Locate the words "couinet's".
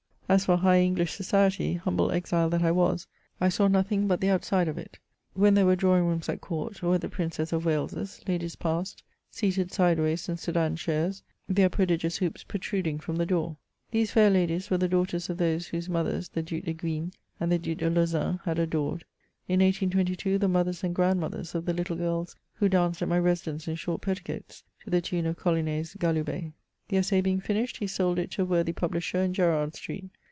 25.37-25.93